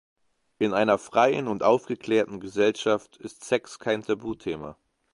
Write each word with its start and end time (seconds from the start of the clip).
In 0.57 0.73
einer 0.73 0.97
freien 0.97 1.47
und 1.47 1.61
aufgeklärten 1.61 2.39
Gesellschaft 2.39 3.17
ist 3.17 3.43
Sex 3.43 3.77
kein 3.77 4.01
Tabuthema. 4.01 4.75